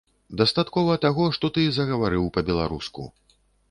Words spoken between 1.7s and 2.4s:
загаварыў